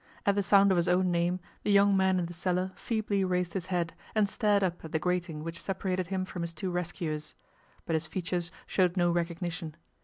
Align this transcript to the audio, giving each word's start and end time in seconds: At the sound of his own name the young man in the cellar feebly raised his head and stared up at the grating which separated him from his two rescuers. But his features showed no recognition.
At 0.25 0.33
the 0.33 0.41
sound 0.41 0.71
of 0.71 0.77
his 0.77 0.87
own 0.87 1.11
name 1.11 1.39
the 1.61 1.69
young 1.71 1.95
man 1.95 2.17
in 2.17 2.25
the 2.25 2.33
cellar 2.33 2.71
feebly 2.73 3.23
raised 3.23 3.53
his 3.53 3.67
head 3.67 3.93
and 4.15 4.27
stared 4.27 4.63
up 4.63 4.83
at 4.83 4.93
the 4.93 4.97
grating 4.97 5.43
which 5.43 5.61
separated 5.61 6.07
him 6.07 6.25
from 6.25 6.41
his 6.41 6.53
two 6.53 6.71
rescuers. 6.71 7.35
But 7.85 7.93
his 7.93 8.07
features 8.07 8.49
showed 8.65 8.97
no 8.97 9.11
recognition. 9.11 9.75